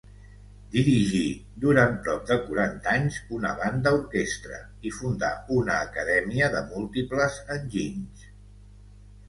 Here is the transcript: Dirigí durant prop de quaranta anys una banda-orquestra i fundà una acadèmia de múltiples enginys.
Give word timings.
Dirigí 0.75 1.19
durant 1.65 1.93
prop 2.07 2.23
de 2.31 2.37
quaranta 2.45 2.89
anys 3.01 3.19
una 3.41 3.51
banda-orquestra 3.61 4.63
i 4.89 4.95
fundà 4.97 5.31
una 5.59 5.79
acadèmia 5.91 6.51
de 6.57 6.65
múltiples 6.75 7.41
enginys. 7.61 8.29